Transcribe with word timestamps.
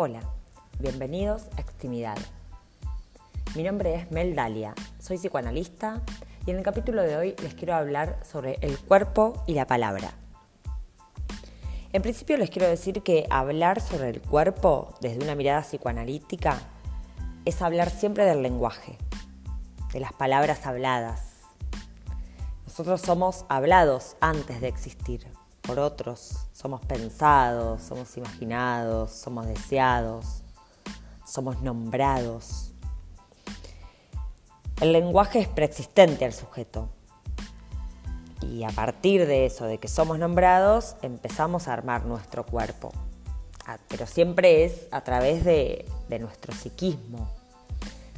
Hola, 0.00 0.20
bienvenidos 0.78 1.48
a 1.56 1.60
Extimidad. 1.60 2.16
Mi 3.56 3.64
nombre 3.64 3.96
es 3.96 4.12
Mel 4.12 4.36
Dalia, 4.36 4.72
soy 5.00 5.18
psicoanalista 5.18 6.02
y 6.46 6.52
en 6.52 6.58
el 6.58 6.62
capítulo 6.62 7.02
de 7.02 7.16
hoy 7.16 7.34
les 7.42 7.54
quiero 7.54 7.74
hablar 7.74 8.20
sobre 8.24 8.58
el 8.60 8.78
cuerpo 8.78 9.42
y 9.48 9.54
la 9.54 9.66
palabra. 9.66 10.12
En 11.92 12.00
principio 12.00 12.36
les 12.36 12.48
quiero 12.48 12.68
decir 12.68 13.02
que 13.02 13.26
hablar 13.28 13.80
sobre 13.80 14.10
el 14.10 14.22
cuerpo 14.22 14.94
desde 15.00 15.24
una 15.24 15.34
mirada 15.34 15.62
psicoanalítica 15.62 16.60
es 17.44 17.60
hablar 17.60 17.90
siempre 17.90 18.24
del 18.24 18.40
lenguaje, 18.40 18.96
de 19.92 19.98
las 19.98 20.12
palabras 20.12 20.64
habladas. 20.64 21.40
Nosotros 22.68 23.00
somos 23.00 23.46
hablados 23.48 24.16
antes 24.20 24.60
de 24.60 24.68
existir 24.68 25.26
por 25.68 25.78
otros, 25.80 26.46
somos 26.54 26.80
pensados, 26.86 27.82
somos 27.82 28.16
imaginados, 28.16 29.10
somos 29.10 29.46
deseados, 29.46 30.42
somos 31.26 31.60
nombrados. 31.60 32.72
El 34.80 34.94
lenguaje 34.94 35.40
es 35.40 35.48
preexistente 35.48 36.24
al 36.24 36.32
sujeto. 36.32 36.88
Y 38.40 38.64
a 38.64 38.70
partir 38.70 39.26
de 39.26 39.44
eso, 39.44 39.66
de 39.66 39.76
que 39.76 39.88
somos 39.88 40.18
nombrados, 40.18 40.96
empezamos 41.02 41.68
a 41.68 41.74
armar 41.74 42.06
nuestro 42.06 42.46
cuerpo. 42.46 42.90
Ah, 43.66 43.76
pero 43.88 44.06
siempre 44.06 44.64
es 44.64 44.86
a 44.90 45.02
través 45.02 45.44
de, 45.44 45.84
de 46.08 46.18
nuestro 46.18 46.54
psiquismo, 46.54 47.28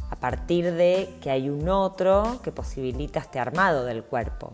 a 0.09 0.15
partir 0.15 0.73
de 0.73 1.17
que 1.21 1.33
hay 1.33 1.51
un 1.51 1.69
otro 1.69 2.39
que 2.45 2.53
posibilita 2.53 3.19
este 3.19 3.41
armado 3.41 3.85
del 3.85 4.05
cuerpo. 4.05 4.53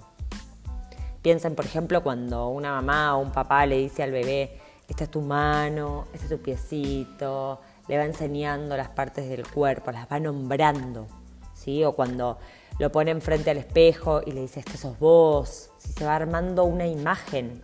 Piensen, 1.27 1.57
por 1.57 1.65
ejemplo, 1.65 2.05
cuando 2.05 2.51
una 2.51 2.71
mamá 2.81 3.17
o 3.17 3.19
un 3.19 3.33
papá 3.33 3.67
le 3.67 3.79
dice 3.79 4.05
al 4.05 4.13
bebé, 4.13 4.61
esta 4.87 5.03
es 5.03 5.11
tu 5.11 5.23
mano, 5.23 6.07
este 6.13 6.27
es 6.27 6.31
tu 6.31 6.39
piecito, 6.39 7.61
le 7.89 7.99
va 7.99 8.05
enseñando 8.05 8.77
las 8.77 8.91
partes 8.91 9.29
del 9.29 9.45
cuerpo, 9.45 9.91
las 9.91 10.07
va 10.07 10.21
nombrando, 10.21 11.09
¿sí? 11.53 11.83
O 11.83 11.97
cuando 11.97 12.39
lo 12.79 12.93
pone 12.93 13.11
enfrente 13.11 13.51
al 13.51 13.57
espejo 13.57 14.21
y 14.25 14.31
le 14.31 14.43
dice, 14.43 14.61
este 14.61 14.79
sos 14.79 15.01
vos, 15.01 15.71
se 15.79 16.05
va 16.05 16.15
armando 16.15 16.63
una 16.63 16.87
imagen, 16.87 17.61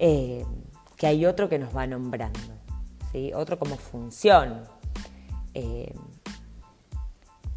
eh, 0.00 0.44
que 0.96 1.06
hay 1.06 1.24
otro 1.26 1.48
que 1.48 1.60
nos 1.60 1.76
va 1.76 1.86
nombrando, 1.86 2.40
¿sí? 3.12 3.30
Otro 3.36 3.56
como 3.56 3.76
función. 3.76 4.64
Eh, 5.54 5.94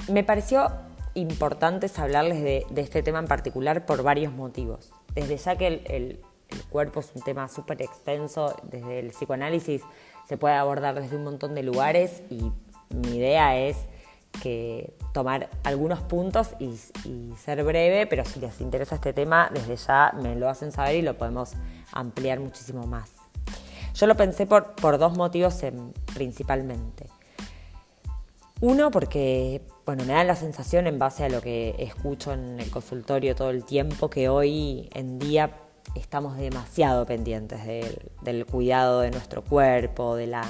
me 0.10 0.24
pareció 0.24 0.70
importantes 1.16 1.98
hablarles 1.98 2.44
de, 2.44 2.66
este 2.76 3.02
tema 3.02 3.20
en 3.20 3.28
particular 3.28 3.86
por 3.86 4.04
varios 4.04 4.34
motivos. 4.34 4.92
Desde 5.14 5.38
ya 5.38 5.56
que 5.58 5.68
el, 5.68 6.20
cuerpo 6.70 7.00
es 7.00 7.12
un 7.16 7.22
tema 7.22 7.50
súper 7.50 7.82
extenso, 7.82 8.56
desde 8.64 9.00
el 9.00 9.10
psicoanálisis 9.10 9.82
se 10.28 10.38
puede 10.38 10.56
abordar 10.56 11.02
desde 11.02 11.18
un 11.18 11.24
montón 11.24 11.56
de 11.56 11.64
lugares 11.64 12.22
y 12.30 12.52
mi 12.90 13.18
idea 13.18 13.58
es 13.58 13.76
que 14.42 14.94
tomar 15.12 15.50
algunos 15.64 16.02
puntos 16.02 16.52
y, 16.60 16.78
ser 17.38 17.64
breve, 17.64 18.06
pero 18.06 18.24
si 18.26 18.40
les 18.40 18.62
interesa 18.62 18.96
este 18.96 19.12
tema, 19.12 19.50
desde 19.54 19.76
ya 19.76 20.14
me 20.22 20.36
lo 20.36 20.50
hacen 20.50 20.72
saber 20.72 20.96
y 20.96 21.02
lo 21.02 21.18
podemos 21.18 21.54
ampliar 21.92 22.40
muchísimo 22.40 22.86
más. 22.86 23.12
Yo 23.96 24.08
lo 24.08 24.16
pensé 24.16 24.46
por, 24.46 24.76
por 24.76 24.98
dos 24.98 25.18
motivos 25.18 25.62
principalmente. 26.14 27.08
Uno, 28.62 28.90
porque 28.90 29.62
bueno, 29.86 30.06
me 30.06 30.14
da 30.14 30.24
la 30.24 30.36
sensación 30.36 30.88
en 30.88 30.98
base 30.98 31.26
a 31.26 31.30
lo 31.30 31.42
que 31.42 31.76
escucho 31.78 32.34
en 32.34 32.60
el 32.60 32.72
consultorio 32.72 33.36
todo 33.36 33.52
el 33.52 33.66
tiempo 33.66 34.10
que 34.10 34.30
hoy 34.30 34.90
en 34.94 35.20
día 35.20 35.52
estamos 35.94 36.38
demasiado 36.38 37.06
pendientes 37.06 37.66
del, 37.66 38.46
cuidado 38.46 39.02
de 39.02 39.12
nuestro 39.12 39.44
cuerpo, 39.44 40.16
de 40.16 40.28
la, 40.28 40.46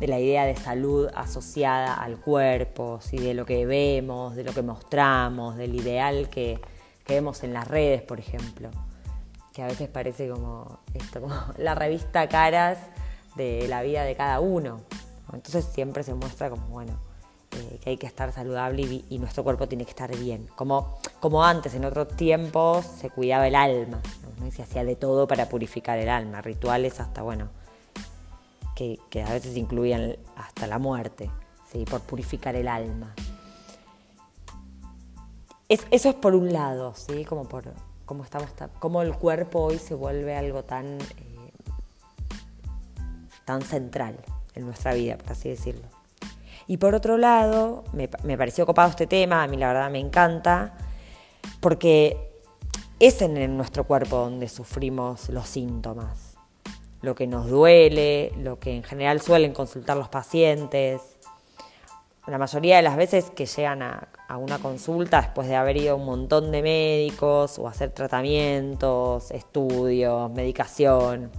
idea 0.00 0.44
de 0.44 0.56
salud 0.56 1.08
asociada 1.14 1.94
al 1.94 2.20
cuerpo, 2.20 3.00
de 3.10 3.34
lo 3.34 3.46
que 3.46 3.64
vemos, 3.64 4.36
de 4.36 4.44
lo 4.44 4.52
que 4.52 4.62
mostramos, 4.62 5.56
del 5.56 5.74
ideal 5.74 6.28
que, 6.28 6.60
vemos 7.06 7.42
en 7.42 7.54
las 7.54 7.66
redes, 7.66 8.02
por 8.02 8.20
ejemplo, 8.20 8.70
que 9.54 9.62
a 9.62 9.66
veces 9.66 9.88
parece 9.88 10.28
como, 10.28 10.80
esto, 10.92 11.22
como 11.22 11.34
la 11.56 11.74
revista 11.74 12.28
Caras 12.28 12.78
de 13.34 13.66
la 13.66 13.80
vida 13.80 14.02
de 14.02 14.14
cada 14.14 14.40
uno. 14.40 14.82
Entonces 15.32 15.64
siempre 15.64 16.02
se 16.02 16.12
muestra 16.12 16.50
como, 16.50 16.66
bueno, 16.66 17.07
eh, 17.50 17.78
que 17.82 17.90
hay 17.90 17.96
que 17.96 18.06
estar 18.06 18.30
saludable 18.32 18.82
y, 19.08 19.18
nuestro 19.18 19.42
cuerpo 19.42 19.66
tiene 19.66 19.84
que 19.84 19.90
estar 19.90 20.14
bien. 20.16 20.48
Como, 20.54 20.98
como 21.18 21.42
antes, 21.42 21.74
en 21.74 21.84
otros 21.84 22.08
tiempos, 22.08 22.84
se 22.84 23.08
cuidaba 23.08 23.48
el 23.48 23.54
alma, 23.54 24.00
¿no? 24.38 24.50
se 24.50 24.62
hacía 24.62 24.84
de 24.84 24.96
todo 24.96 25.26
para 25.26 25.48
purificar 25.48 25.98
el 25.98 26.10
alma, 26.10 26.42
rituales 26.42 27.00
hasta, 27.00 27.22
bueno, 27.22 27.48
que, 28.74 28.98
a 29.26 29.32
veces 29.32 29.56
incluían 29.56 30.16
hasta 30.36 30.66
la 30.66 30.78
muerte, 30.78 31.30
¿sí? 31.72 31.84
por 31.84 32.00
purificar 32.02 32.54
el 32.54 32.68
alma. 32.68 33.14
eso 35.68 36.08
es 36.10 36.14
por 36.14 36.34
un 36.34 36.52
lado, 36.52 36.94
¿sí? 36.94 37.24
como, 37.24 37.48
por, 37.48 37.72
como, 38.04 38.24
estamos, 38.24 38.50
como 38.78 39.00
el 39.00 39.14
cuerpo 39.14 39.60
hoy 39.60 39.78
se 39.78 39.94
vuelve 39.94 40.36
algo 40.36 40.64
tan, 40.64 40.98
eh, 41.00 41.52
tan 43.46 43.62
central 43.62 44.18
en 44.54 44.66
nuestra 44.66 44.92
vida, 44.92 45.16
por 45.16 45.32
así 45.32 45.48
decirlo. 45.48 45.97
Y 46.68 46.76
por 46.76 46.94
otro 46.94 47.16
lado, 47.16 47.82
me, 47.94 48.36
pareció 48.36 48.66
copado 48.66 48.90
este 48.90 49.06
tema, 49.06 49.42
a 49.42 49.48
mí 49.48 49.56
la 49.56 49.68
verdad 49.68 49.90
me 49.90 49.98
encanta, 49.98 50.74
porque 51.60 52.30
es 53.00 53.22
en 53.22 53.56
nuestro 53.56 53.84
cuerpo 53.84 54.16
donde 54.16 54.48
sufrimos 54.50 55.30
los 55.30 55.48
síntomas, 55.48 56.36
lo 57.00 57.14
que 57.14 57.26
nos 57.26 57.48
duele, 57.48 58.32
lo 58.36 58.58
que 58.58 58.76
en 58.76 58.82
general 58.82 59.22
suelen 59.22 59.54
consultar 59.54 59.96
los 59.96 60.10
pacientes. 60.10 61.00
La 62.26 62.36
mayoría 62.36 62.76
de 62.76 62.82
las 62.82 62.98
veces 62.98 63.30
que 63.30 63.46
llegan 63.46 63.80
a, 63.80 64.08
a, 64.28 64.36
una 64.36 64.58
consulta 64.58 65.22
después 65.22 65.48
de 65.48 65.56
haber 65.56 65.78
ido 65.78 65.92
a 65.92 65.94
un 65.94 66.04
montón 66.04 66.52
de 66.52 66.60
médicos 66.60 67.58
o 67.58 67.66
hacer 67.66 67.92
tratamientos, 67.92 69.30
estudios, 69.30 70.30
medicación, 70.32 71.30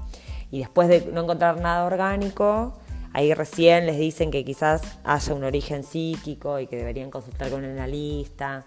y 0.50 0.62
después 0.62 0.88
de 0.88 1.12
no 1.13 1.22
encontrar 1.22 1.62
nada 1.62 1.85
orgánico, 1.85 2.73
Ahí 3.14 3.34
recién 3.34 3.86
les 3.86 3.97
dicen 3.97 4.31
que 4.31 4.46
quizás 4.46 4.81
haya 5.03 5.34
un 5.34 5.44
origen 5.44 5.84
psíquico 5.84 6.59
y 6.59 6.68
que 6.68 6.78
deberían 6.78 7.09
consultar 7.09 7.50
con 7.50 7.64
un 7.64 7.72
analista. 7.72 8.66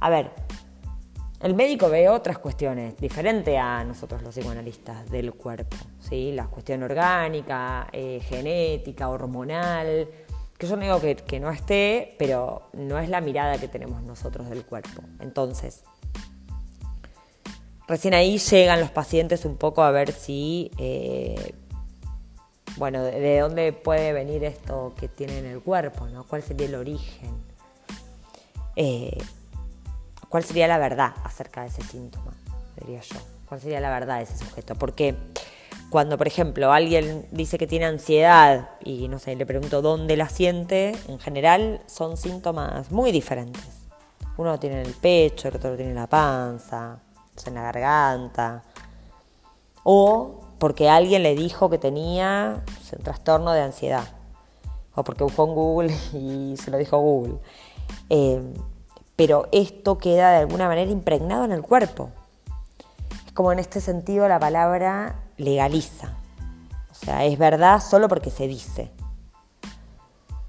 A 0.00 0.10
ver, 0.10 0.30
el 1.40 1.54
médico 1.54 1.88
ve 1.88 2.08
otras 2.08 2.38
cuestiones 2.38 2.96
diferentes 2.96 3.56
a 3.58 3.84
nosotros 3.84 4.22
los 4.22 4.34
psicoanalistas 4.34 5.10
del 5.10 5.34
cuerpo, 5.34 5.76
¿sí? 6.00 6.32
la 6.32 6.46
cuestión 6.46 6.82
orgánica, 6.82 7.86
eh, 7.92 8.20
genética, 8.26 9.08
hormonal, 9.08 10.08
que 10.56 10.66
yo 10.66 10.76
no 10.76 10.82
digo 10.82 11.00
que, 11.00 11.16
que, 11.16 11.40
no 11.40 11.50
esté, 11.50 12.16
pero 12.18 12.70
no 12.72 12.98
es 12.98 13.08
la 13.08 13.20
mirada 13.20 13.58
que 13.58 13.68
tenemos 13.68 14.02
nosotros 14.02 14.48
del 14.48 14.64
cuerpo. 14.64 15.02
Entonces, 15.20 15.84
recién 17.86 18.14
ahí 18.14 18.38
llegan 18.38 18.80
los 18.80 18.90
pacientes 18.90 19.44
un 19.44 19.56
poco 19.56 19.82
a 19.82 19.90
ver 19.90 20.12
si 20.12 20.70
eh, 20.78 21.54
bueno, 22.84 23.02
de, 23.02 23.38
dónde 23.38 23.72
puede 23.72 24.12
venir 24.12 24.44
esto 24.44 24.92
que 25.00 25.08
tiene 25.08 25.38
en 25.38 25.46
el 25.46 25.62
cuerpo, 25.62 26.06
¿no? 26.08 26.24
¿Cuál 26.24 26.42
sería 26.42 26.66
el 26.66 26.74
origen? 26.74 27.34
Eh, 28.76 29.16
¿Cuál 30.28 30.44
sería 30.44 30.68
la 30.68 30.76
verdad 30.76 31.14
acerca 31.24 31.62
de 31.62 31.68
ese 31.68 31.80
síntoma? 31.80 32.34
Diría 32.78 33.00
yo. 33.00 33.16
¿Cuál 33.48 33.62
sería 33.62 33.80
la 33.80 33.88
verdad 33.88 34.18
de 34.18 34.24
ese 34.24 34.36
sujeto? 34.36 34.74
Porque 34.74 35.14
cuando, 35.88 36.18
por 36.18 36.26
ejemplo, 36.26 36.74
alguien 36.74 37.26
dice 37.30 37.56
que 37.56 37.66
tiene 37.66 37.86
ansiedad 37.86 38.68
y, 38.84 39.08
no 39.08 39.18
sé, 39.18 39.34
le 39.34 39.46
pregunto 39.46 39.80
dónde 39.80 40.18
la 40.18 40.28
siente, 40.28 40.94
en 41.08 41.18
general 41.18 41.80
son 41.86 42.18
síntomas 42.18 42.90
muy 42.90 43.12
diferentes. 43.12 43.64
Uno 44.36 44.50
lo 44.50 44.58
tiene 44.58 44.82
en 44.82 44.86
el 44.88 44.92
pecho, 44.92 45.48
el 45.48 45.56
otro 45.56 45.70
lo 45.70 45.76
tiene 45.76 45.92
en 45.92 45.96
la 45.96 46.06
panza, 46.06 46.98
en 47.46 47.54
la 47.54 47.62
garganta. 47.62 48.62
O 49.84 50.44
porque 50.64 50.88
alguien 50.88 51.22
le 51.22 51.34
dijo 51.34 51.68
que 51.68 51.76
tenía 51.76 52.62
un 52.90 53.02
trastorno 53.02 53.52
de 53.52 53.60
ansiedad, 53.60 54.08
o 54.94 55.04
porque 55.04 55.22
buscó 55.22 55.44
en 55.44 55.54
Google 55.54 55.94
y 56.14 56.56
se 56.56 56.70
lo 56.70 56.78
dijo 56.78 56.96
Google. 56.96 57.34
Eh, 58.08 58.42
pero 59.14 59.46
esto 59.52 59.98
queda 59.98 60.30
de 60.30 60.38
alguna 60.38 60.66
manera 60.66 60.90
impregnado 60.90 61.44
en 61.44 61.52
el 61.52 61.60
cuerpo. 61.60 62.08
Es 63.26 63.32
como 63.32 63.52
en 63.52 63.58
este 63.58 63.82
sentido 63.82 64.26
la 64.26 64.40
palabra 64.40 65.16
legaliza. 65.36 66.14
O 66.90 66.94
sea, 66.94 67.26
es 67.26 67.36
verdad 67.36 67.82
solo 67.82 68.08
porque 68.08 68.30
se 68.30 68.48
dice. 68.48 68.90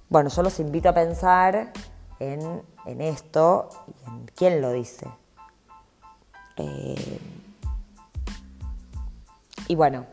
Bueno, 0.07 0.29
yo 0.29 0.43
los 0.43 0.61
invito 0.61 0.87
a 0.87 0.93
pensar 0.93 1.73
en, 2.21 2.63
esto 3.01 3.67
y 3.85 4.09
en 4.09 4.31
quién 4.33 4.61
lo 4.61 4.71
dice. 4.71 5.09
Eh, 6.55 7.19
y 9.67 9.75
bueno, 9.75 10.05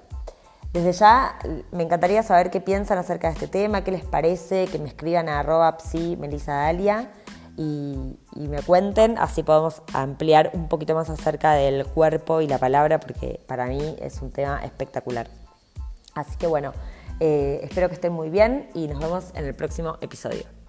desde 0.73 0.93
ya 0.93 1.39
me 1.71 1.83
encantaría 1.83 2.23
saber 2.23 2.51
qué 2.51 2.61
piensan 2.61 2.99
acerca 2.99 3.29
de 3.29 3.35
este 3.35 3.49
tema, 3.49 3.85
qué 3.85 3.91
les 3.91 4.05
parece, 4.05 4.67
que 4.67 4.79
me 4.79 4.89
escriban 4.89 5.29
a 5.29 5.41
arroba 5.41 5.77
psi 5.79 6.17
Dalia 6.47 7.11
y, 7.57 8.19
y, 8.35 8.49
me 8.49 8.63
cuenten, 8.63 9.19
así 9.19 9.43
podemos 9.43 9.83
ampliar 9.93 10.51
un 10.55 10.69
poquito 10.69 10.95
más 10.95 11.11
acerca 11.11 11.53
del 11.53 11.87
cuerpo 11.87 12.41
y 12.41 12.49
la 12.49 12.59
palabra, 12.59 12.99
porque 12.99 13.41
para 13.47 13.67
mí 13.67 13.97
es 14.01 14.23
un 14.23 14.31
tema 14.31 14.61
espectacular. 14.65 15.29
Así 16.15 16.37
que 16.37 16.47
bueno, 16.47 16.73
Eh, 17.25 17.61
espero 17.63 17.89
que 17.89 17.95
estén 17.95 18.13
muy 18.13 18.31
bien 18.31 18.69
y 18.75 18.89
nos 18.89 18.99
vemos 18.99 19.31
en 19.37 19.45
el 19.45 19.55
próximo 19.55 19.97
episodio. 20.01 20.62